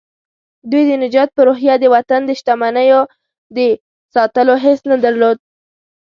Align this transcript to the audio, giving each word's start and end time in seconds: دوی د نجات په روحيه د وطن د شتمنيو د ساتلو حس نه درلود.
دوی 0.69 0.83
د 0.89 0.91
نجات 1.03 1.29
په 1.33 1.41
روحيه 1.47 1.75
د 1.79 1.85
وطن 1.95 2.21
د 2.25 2.31
شتمنيو 2.39 3.01
د 3.55 3.57
ساتلو 4.13 4.53
حس 4.63 4.79
نه 4.91 4.97
درلود. 5.03 5.37